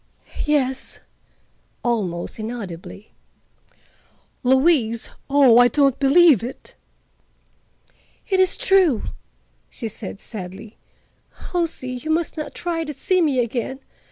"Yes," 0.47 0.97
almost 1.83 2.39
inaudibly. 2.39 3.11
"Louise! 4.41 5.11
Oh, 5.29 5.59
I 5.59 5.67
don't 5.67 5.99
believe 5.99 6.41
it." 6.43 6.73
"It 8.27 8.39
is 8.39 8.57
true," 8.57 9.03
she 9.69 9.87
said 9.87 10.19
sadly. 10.19 10.75
"Halsey, 11.51 11.91
you 11.91 12.09
must 12.09 12.35
not 12.35 12.55
try 12.55 12.83
to 12.83 12.93
see 12.93 13.21
me 13.21 13.37
again. 13.41 13.79